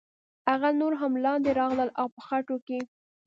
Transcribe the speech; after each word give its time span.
هغه 0.49 0.69
نور 0.79 0.93
هم 1.01 1.13
لاندې 1.25 1.49
راغلل 1.59 1.89
او 1.99 2.07
په 2.15 2.21
خټو 2.27 2.57
کې. 2.67 2.79